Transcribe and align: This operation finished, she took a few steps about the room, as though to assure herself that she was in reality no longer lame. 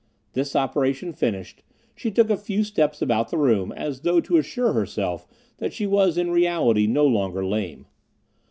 This 0.33 0.55
operation 0.55 1.13
finished, 1.13 1.61
she 1.95 2.09
took 2.09 2.31
a 2.31 2.35
few 2.35 2.63
steps 2.63 3.03
about 3.03 3.29
the 3.29 3.37
room, 3.37 3.71
as 3.71 3.99
though 3.99 4.19
to 4.21 4.37
assure 4.37 4.73
herself 4.73 5.27
that 5.57 5.73
she 5.73 5.85
was 5.85 6.17
in 6.17 6.31
reality 6.31 6.87
no 6.87 7.05
longer 7.05 7.45
lame. 7.45 7.85